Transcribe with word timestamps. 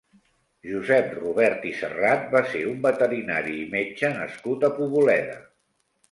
Josep 0.67 1.09
Robert 1.17 1.65
i 1.71 1.73
Serrat 1.81 2.23
va 2.35 2.41
ser 2.53 2.61
un 2.69 2.79
veterinari 2.85 3.53
i 3.65 3.67
metge 3.75 4.11
nascut 4.15 4.65
a 4.69 4.71
Poboleda. 4.79 5.37